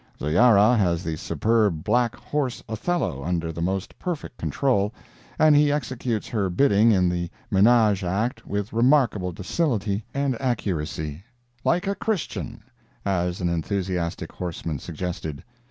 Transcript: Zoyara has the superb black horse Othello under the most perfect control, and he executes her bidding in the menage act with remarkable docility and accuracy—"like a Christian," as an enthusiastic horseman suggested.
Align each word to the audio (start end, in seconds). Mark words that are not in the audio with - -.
Zoyara 0.19 0.75
has 0.77 1.03
the 1.03 1.15
superb 1.15 1.83
black 1.83 2.15
horse 2.15 2.63
Othello 2.67 3.23
under 3.23 3.51
the 3.51 3.61
most 3.61 3.99
perfect 3.99 4.35
control, 4.39 4.91
and 5.37 5.55
he 5.55 5.71
executes 5.71 6.27
her 6.29 6.49
bidding 6.49 6.91
in 6.91 7.07
the 7.07 7.29
menage 7.51 8.03
act 8.03 8.43
with 8.47 8.73
remarkable 8.73 9.31
docility 9.31 10.03
and 10.11 10.41
accuracy—"like 10.41 11.85
a 11.85 11.93
Christian," 11.93 12.63
as 13.05 13.41
an 13.41 13.49
enthusiastic 13.49 14.31
horseman 14.31 14.79
suggested. 14.79 15.43